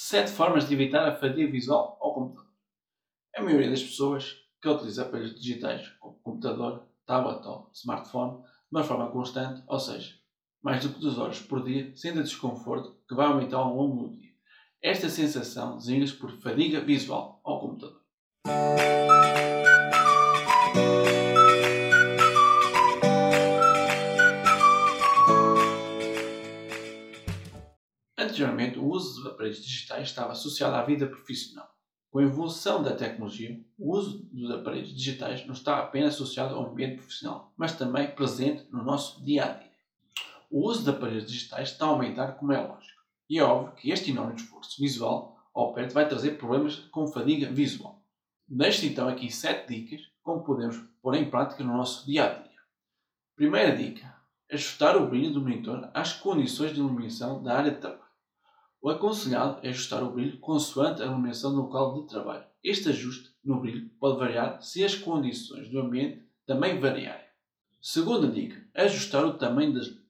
7 0.00 0.30
formas 0.30 0.68
de 0.68 0.74
evitar 0.74 1.08
a 1.08 1.16
fadiga 1.16 1.50
visual 1.50 1.98
ao 2.00 2.14
computador. 2.14 2.52
A 3.36 3.42
maioria 3.42 3.68
das 3.68 3.82
pessoas 3.82 4.36
que 4.62 4.68
utiliza 4.68 5.02
aparelhos 5.02 5.34
digitais 5.34 5.88
como 5.98 6.20
computador, 6.20 6.86
tablet 7.04 7.44
ou 7.44 7.68
smartphone 7.72 8.40
de 8.40 8.46
uma 8.70 8.84
forma 8.84 9.10
constante, 9.10 9.60
ou 9.66 9.80
seja, 9.80 10.14
mais 10.62 10.84
do 10.84 10.94
que 10.94 11.00
2 11.00 11.18
horas 11.18 11.40
por 11.40 11.64
dia, 11.64 11.90
sente 11.96 12.22
desconforto 12.22 12.96
que 13.08 13.14
vai 13.16 13.26
aumentar 13.26 13.56
ao 13.56 13.74
longo 13.74 14.06
do 14.06 14.16
dia. 14.16 14.30
Esta 14.80 15.08
sensação 15.08 15.76
designa-se 15.78 16.14
por 16.14 16.30
fadiga 16.30 16.80
visual 16.80 17.40
ao 17.42 17.60
computador. 17.60 18.00
Anteriormente, 28.38 28.78
o 28.78 28.86
uso 28.86 29.20
de 29.20 29.28
aparelhos 29.30 29.60
digitais 29.60 30.08
estava 30.08 30.30
associado 30.30 30.76
à 30.76 30.84
vida 30.84 31.08
profissional. 31.08 31.68
Com 32.08 32.20
a 32.20 32.22
evolução 32.22 32.80
da 32.80 32.94
tecnologia, 32.94 33.60
o 33.76 33.96
uso 33.96 34.28
dos 34.32 34.48
aparelhos 34.52 34.94
digitais 34.94 35.44
não 35.44 35.54
está 35.54 35.80
apenas 35.80 36.14
associado 36.14 36.54
ao 36.54 36.70
ambiente 36.70 36.98
profissional, 36.98 37.52
mas 37.56 37.76
também 37.76 38.12
presente 38.12 38.64
no 38.70 38.84
nosso 38.84 39.24
dia 39.24 39.44
a 39.44 39.48
dia. 39.54 39.72
O 40.48 40.68
uso 40.68 40.84
de 40.84 40.90
aparelhos 40.90 41.26
digitais 41.26 41.70
está 41.70 41.86
a 41.86 41.88
aumentar, 41.88 42.34
como 42.34 42.52
é 42.52 42.64
lógico, 42.64 43.02
e 43.28 43.40
é 43.40 43.42
óbvio 43.42 43.74
que 43.74 43.90
este 43.90 44.12
enorme 44.12 44.36
esforço 44.36 44.80
visual 44.80 45.36
ao 45.52 45.74
perto 45.74 45.92
vai 45.92 46.08
trazer 46.08 46.38
problemas 46.38 46.76
com 46.76 47.08
fadiga 47.08 47.50
visual. 47.50 48.00
Deixo 48.46 48.86
então 48.86 49.08
aqui 49.08 49.32
7 49.32 49.66
dicas 49.66 50.02
como 50.22 50.44
podemos 50.44 50.76
pôr 51.02 51.16
em 51.16 51.28
prática 51.28 51.64
no 51.64 51.76
nosso 51.76 52.06
dia 52.06 52.24
a 52.24 52.34
dia. 52.34 52.60
Primeira 53.34 53.76
dica: 53.76 54.14
ajustar 54.48 54.96
o 54.96 55.08
brilho 55.08 55.32
do 55.32 55.40
monitor 55.40 55.90
às 55.92 56.12
condições 56.12 56.72
de 56.72 56.78
iluminação 56.78 57.42
da 57.42 57.56
área 57.56 57.72
de 57.72 57.78
trabalho. 57.78 57.97
O 58.80 58.90
aconselhado 58.90 59.58
é 59.64 59.70
ajustar 59.70 60.04
o 60.04 60.12
brilho 60.12 60.38
consoante 60.38 61.02
a 61.02 61.06
iluminação 61.06 61.50
do 61.52 61.62
local 61.62 61.94
de 61.94 62.06
trabalho. 62.06 62.44
Este 62.62 62.90
ajuste 62.90 63.34
no 63.44 63.60
brilho 63.60 63.90
pode 63.98 64.18
variar 64.18 64.62
se 64.62 64.84
as 64.84 64.94
condições 64.94 65.68
do 65.68 65.80
ambiente 65.80 66.24
também 66.46 66.78
variarem. 66.78 67.26
Segunda 67.82 68.28
dica: 68.28 68.64
ajustar 68.74 69.24
o 69.24 69.36
tamanho 69.36 69.74
das 69.74 69.88
letras. 69.88 70.06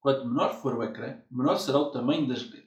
Quanto 0.00 0.26
menor 0.26 0.54
for 0.54 0.76
o 0.76 0.84
ecrã, 0.84 1.18
menor 1.28 1.56
será 1.56 1.78
o 1.78 1.90
tamanho 1.90 2.28
das 2.28 2.42
letras. 2.48 2.64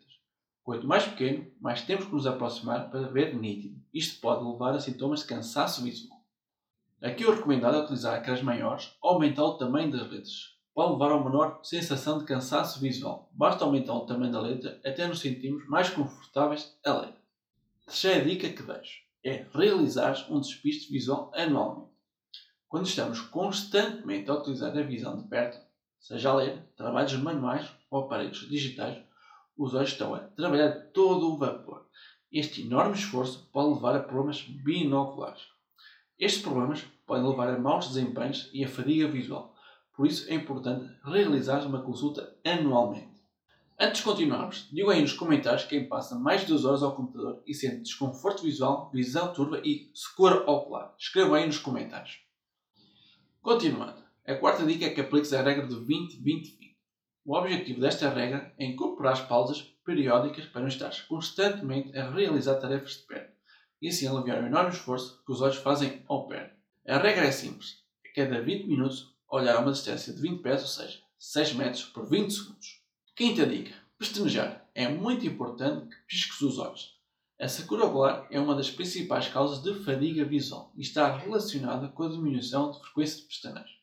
Quanto 0.63 0.85
mais 0.85 1.05
pequeno, 1.05 1.49
mais 1.61 1.81
temos 1.81 2.05
que 2.05 2.13
nos 2.13 2.27
aproximar 2.27 2.89
para 2.91 3.07
ver 3.07 3.33
nítido. 3.33 3.79
Isto 3.93 4.19
pode 4.19 4.43
levar 4.43 4.75
a 4.75 4.81
sintomas 4.81 5.21
de 5.21 5.27
cansaço 5.27 5.81
visual. 5.81 6.19
Aqui 7.01 7.23
o 7.23 7.33
recomendado 7.33 7.77
é 7.77 7.79
utilizar 7.83 8.17
ecrãs 8.17 8.41
maiores 8.41 8.97
ou 9.01 9.11
aumentar 9.11 9.45
o 9.45 9.57
tamanho 9.57 9.91
das 9.91 10.01
letras 10.09 10.56
pode 10.77 10.93
levar 10.93 11.11
a 11.11 11.15
uma 11.15 11.27
menor 11.27 11.59
sensação 11.63 12.19
de 12.19 12.25
cansaço 12.25 12.79
visual. 12.79 13.31
Basta 13.33 13.65
aumentar 13.65 13.95
o 13.95 14.05
tamanho 14.05 14.31
da 14.31 14.39
letra 14.39 14.79
até 14.85 15.07
nos 15.07 15.21
sentirmos 15.21 15.67
mais 15.67 15.89
confortáveis 15.89 16.77
a 16.85 16.93
ler. 16.93 17.15
Terceira 17.83 18.23
dica 18.23 18.47
que 18.47 18.61
deixo 18.61 19.01
é 19.23 19.47
realizar 19.55 20.27
um 20.29 20.39
despiste 20.39 20.91
visual 20.91 21.31
anualmente. 21.33 21.89
Quando 22.69 22.85
estamos 22.85 23.19
constantemente 23.21 24.29
a 24.29 24.35
utilizar 24.35 24.77
a 24.77 24.83
visão 24.83 25.17
de 25.17 25.27
perto, 25.27 25.57
seja 25.99 26.29
a 26.29 26.35
ler, 26.35 26.61
trabalhos 26.75 27.13
manuais 27.13 27.67
ou 27.89 28.01
aparelhos 28.01 28.47
digitais, 28.47 28.99
os 29.57 29.73
olhos 29.73 29.89
estão 29.89 30.13
a 30.13 30.19
trabalhar 30.19 30.91
todo 30.93 31.33
o 31.33 31.39
vapor. 31.39 31.87
Este 32.31 32.61
enorme 32.61 32.93
esforço 32.93 33.49
pode 33.51 33.73
levar 33.73 33.95
a 33.95 34.03
problemas 34.03 34.43
binoculares. 34.43 35.41
Estes 36.19 36.43
problemas 36.43 36.83
podem 37.07 37.27
levar 37.27 37.49
a 37.49 37.57
maus 37.57 37.87
desempenhos 37.87 38.51
e 38.53 38.63
a 38.63 38.67
fadiga 38.67 39.07
visual, 39.07 39.56
por 39.97 40.05
isso 40.05 40.31
é 40.31 40.35
importante 40.35 40.89
realizar 41.03 41.65
uma 41.65 41.81
consulta 41.81 42.37
anualmente. 42.45 43.09
Antes 43.79 43.97
de 43.97 44.03
continuarmos, 44.03 44.69
digam 44.71 44.91
aí 44.91 45.01
nos 45.01 45.13
comentários 45.13 45.63
quem 45.63 45.87
passa 45.87 46.17
mais 46.17 46.41
de 46.41 46.47
2 46.47 46.65
horas 46.65 46.83
ao 46.83 46.95
computador 46.95 47.41
e 47.47 47.53
sente 47.53 47.81
desconforto 47.81 48.43
visual, 48.43 48.91
visão 48.93 49.33
turva 49.33 49.59
e 49.63 49.91
secura 49.93 50.49
ocular. 50.49 50.93
Escrevam 50.99 51.33
aí 51.33 51.47
nos 51.47 51.57
comentários. 51.57 52.19
Continuando, 53.41 54.03
a 54.25 54.35
quarta 54.35 54.65
dica 54.65 54.85
é 54.85 54.89
que 54.91 55.01
apliques 55.01 55.33
a 55.33 55.41
regra 55.41 55.65
de 55.65 55.75
20-20-20. 55.75 56.75
O 57.25 57.35
objetivo 57.35 57.81
desta 57.81 58.09
regra 58.09 58.53
é 58.57 58.65
incorporar 58.65 59.13
as 59.13 59.21
pausas 59.21 59.61
periódicas 59.83 60.45
para 60.45 60.61
não 60.61 60.67
estar 60.67 60.91
constantemente 61.07 61.97
a 61.97 62.09
realizar 62.09 62.55
tarefas 62.55 62.97
de 62.97 63.03
perto 63.03 63.35
e 63.81 63.89
assim 63.89 64.07
aliviar 64.07 64.43
o 64.43 64.45
enorme 64.45 64.69
esforço 64.69 65.23
que 65.25 65.31
os 65.31 65.41
olhos 65.41 65.57
fazem 65.57 66.03
ao 66.07 66.27
perto. 66.27 66.55
A 66.87 66.97
regra 66.97 67.25
é 67.25 67.31
simples. 67.31 67.83
A 68.05 68.13
cada 68.15 68.41
20 68.41 68.67
minutos, 68.67 69.16
olhar 69.29 69.57
a 69.57 69.59
uma 69.59 69.71
distância 69.71 70.13
de 70.13 70.21
20 70.21 70.41
pés, 70.41 70.61
ou 70.61 70.67
seja, 70.67 70.99
6 71.19 71.53
metros 71.53 71.83
por 71.83 72.09
20 72.09 72.31
segundos. 72.31 72.81
Quinta 73.15 73.45
dica: 73.45 73.73
pestanejar. 73.97 74.65
É 74.73 74.87
muito 74.87 75.25
importante 75.25 75.87
que 75.87 76.01
pisques 76.07 76.39
os 76.41 76.59
olhos. 76.59 76.95
A 77.39 77.47
secura 77.47 77.85
ocular 77.85 78.27
é 78.31 78.39
uma 78.39 78.55
das 78.55 78.69
principais 78.69 79.27
causas 79.27 79.61
de 79.61 79.83
fadiga 79.83 80.23
visual 80.25 80.71
e 80.75 80.81
está 80.81 81.15
relacionada 81.17 81.87
com 81.87 82.03
a 82.03 82.09
diminuição 82.09 82.71
de 82.71 82.79
frequência 82.79 83.21
de 83.21 83.27
pestanejo 83.27 83.77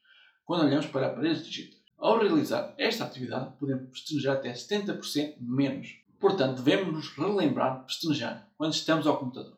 quando 0.44 0.64
olhamos 0.64 0.86
para 0.86 1.06
aparelhos 1.06 1.44
digitais. 1.44 1.82
Ao 1.96 2.18
realizar 2.18 2.74
esta 2.76 3.04
atividade, 3.04 3.56
podemos 3.58 3.90
pestanejar 3.90 4.36
até 4.36 4.52
70% 4.52 5.36
menos. 5.40 5.96
Portanto, 6.20 6.62
devemos 6.62 6.92
nos 6.92 7.08
relembrar 7.16 7.80
de 7.80 7.86
pestanejar 7.86 8.48
quando 8.56 8.74
estamos 8.74 9.06
ao 9.06 9.18
computador. 9.18 9.56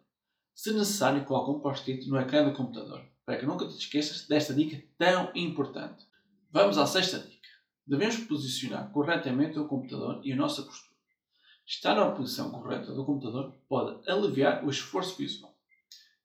Se 0.55 0.73
necessário, 0.73 1.25
coloque 1.25 1.51
um 1.51 1.61
post-it 1.61 2.09
no 2.09 2.19
ecrã 2.19 2.45
do 2.45 2.57
computador 2.57 3.05
para 3.27 3.39
que 3.39 3.45
nunca 3.45 3.67
te 3.67 3.77
esqueças 3.77 4.29
desta 4.29 4.55
dica 4.55 4.81
tão 4.97 5.33
importante. 5.35 6.07
Vamos 6.53 6.79
à 6.79 6.87
sexta 6.87 7.19
dica. 7.19 7.49
Devemos 7.85 8.19
posicionar 8.19 8.91
corretamente 8.93 9.59
o 9.59 9.67
computador 9.67 10.21
e 10.25 10.33
a 10.33 10.37
nossa 10.37 10.63
postura. 10.63 10.97
Estar 11.67 11.97
na 11.97 12.13
posição 12.13 12.53
correta 12.53 12.95
do 12.95 13.05
computador 13.05 13.53
pode 13.69 14.09
aliviar 14.09 14.65
o 14.65 14.71
esforço 14.71 15.19
visual. 15.19 15.53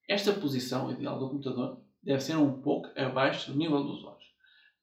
Esta 0.07 0.31
posição 0.31 0.91
ideal 0.91 1.17
do 1.17 1.29
computador 1.29 1.81
deve 2.03 2.21
ser 2.21 2.37
um 2.37 2.61
pouco 2.61 2.87
abaixo 2.95 3.51
do 3.51 3.57
nível 3.57 3.83
dos 3.83 4.03
olhos. 4.03 4.31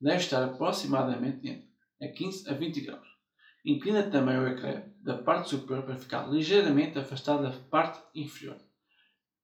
Deve 0.00 0.16
estar 0.16 0.42
aproximadamente 0.42 1.46
entre 1.48 1.68
a 2.02 2.08
15 2.08 2.50
a 2.50 2.54
20 2.54 2.80
graus. 2.80 3.08
Inclina 3.64 4.02
também 4.10 4.36
o 4.38 4.48
ecrã 4.48 4.82
da 5.02 5.18
parte 5.18 5.50
superior 5.50 5.84
para 5.84 5.96
ficar 5.96 6.26
ligeiramente 6.28 6.98
afastado 6.98 7.42
da 7.42 7.50
parte 7.50 8.00
inferior. 8.14 8.58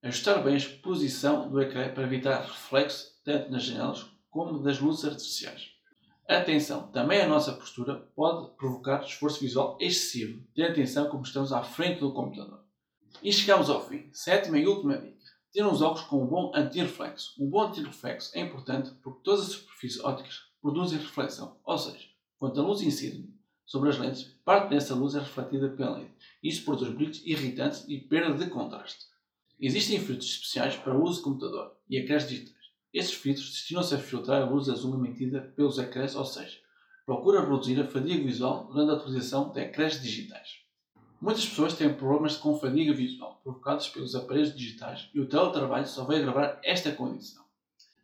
Ajustar 0.04 0.44
bem 0.44 0.53
a 0.53 0.59
exposição 0.59 1.48
do 1.48 1.59
ecrã 1.62 1.88
para 1.88 2.03
evitar 2.03 2.42
reflexo 2.42 3.19
tanto 3.25 3.50
nas 3.50 3.62
janelas 3.62 4.04
como 4.28 4.59
das 4.59 4.78
luzes 4.78 5.03
artificiais. 5.06 5.70
Atenção, 6.28 6.88
também 6.88 7.22
a 7.22 7.26
nossa 7.26 7.54
postura 7.54 7.94
pode 8.14 8.54
provocar 8.54 9.03
esforço 9.03 9.41
visual 9.41 9.78
excessivo. 9.81 10.47
Tenha 10.54 10.69
atenção 10.69 11.09
como 11.09 11.22
estamos 11.22 11.54
à 11.54 11.62
frente 11.62 12.00
do 12.00 12.12
computador. 12.12 12.62
E 13.22 13.32
chegamos 13.32 13.70
ao 13.70 13.82
fim. 13.88 14.10
Sétima 14.12 14.59
e 14.59 14.66
última 14.66 14.98
dica. 14.98 15.25
Ter 15.50 15.64
uns 15.64 15.81
óculos 15.81 16.06
com 16.06 16.22
um 16.22 16.26
bom 16.26 16.53
antirreflexo. 16.54 17.43
Um 17.43 17.48
bom 17.48 17.62
antirreflexo 17.62 18.31
é 18.34 18.41
importante 18.41 18.91
porque 19.03 19.22
todas 19.25 19.47
as 19.47 19.53
superfícies 19.53 20.04
ópticas 20.04 20.38
produzem 20.60 20.98
reflexão, 20.98 21.56
ou 21.64 21.78
seja, 21.78 22.06
quando 22.38 22.60
a 22.60 22.62
luz 22.62 22.82
incide 22.82 23.26
sobre 23.64 23.88
as 23.88 23.97
lentes, 23.97 24.25
parte 24.44 24.69
dessa 24.69 24.94
luz 24.94 25.14
é 25.14 25.20
refletida 25.20 25.70
pela 25.70 25.97
lente. 25.97 26.12
Isto 26.43 26.66
produz 26.66 26.93
brilhos 26.93 27.22
irritantes 27.25 27.87
e 27.88 27.98
perda 27.98 28.34
de 28.34 28.50
contraste. 28.50 29.13
Existem 29.60 30.00
filtros 30.00 30.31
especiais 30.31 30.76
para 30.76 30.97
o 30.97 31.03
uso 31.03 31.19
de 31.19 31.25
computador 31.25 31.76
e 31.88 31.97
ecrãs 31.97 32.28
digitais. 32.28 32.54
Estes 32.92 33.16
filtros 33.16 33.50
destinam-se 33.50 33.94
a 33.94 33.98
filtrar 33.98 34.42
a 34.42 34.44
luz 34.44 34.69
azul 34.69 34.94
emitida 34.94 35.53
pelos 35.56 35.78
ecrãs, 35.78 36.15
ou 36.15 36.25
seja, 36.25 36.59
procura 37.06 37.41
reduzir 37.41 37.81
a 37.81 37.87
fadiga 37.87 38.25
visual 38.25 38.64
durante 38.66 38.91
a 38.91 38.94
utilização 38.94 39.53
de 39.53 39.60
ecrãs 39.60 40.00
digitais. 40.00 40.64
Muitas 41.20 41.47
pessoas 41.47 41.75
têm 41.75 41.94
problemas 41.94 42.37
com 42.37 42.59
fadiga 42.59 42.93
visual 42.93 43.41
provocados 43.43 43.88
pelos 43.88 44.14
aparelhos 44.14 44.54
digitais 44.54 45.09
e 45.14 45.20
o 45.20 45.28
teletrabalho 45.28 45.87
só 45.87 46.04
vai 46.04 46.19
agravar 46.19 46.60
esta 46.62 46.93
condição. 46.93 47.44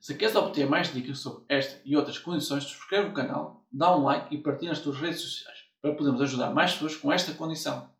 Se 0.01 0.15
queres 0.15 0.35
obter 0.35 0.67
mais 0.67 0.93
dicas 0.93 1.19
sobre 1.19 1.45
esta 1.49 1.83
e 1.85 1.97
outras 1.97 2.19
condições, 2.19 2.65
subscreve 2.65 3.11
o 3.11 3.13
canal, 3.13 3.65
dá 3.71 3.95
um 3.95 4.05
like 4.05 4.35
e 4.35 4.39
partilha 4.39 4.71
nas 4.71 4.81
tuas 4.81 4.99
redes 4.99 5.21
sociais 5.21 5.59
para 5.83 5.95
podermos 5.95 6.23
ajudar 6.23 6.55
mais 6.55 6.73
pessoas 6.73 6.97
com 6.97 7.13
esta 7.13 7.35
condição. 7.35 7.91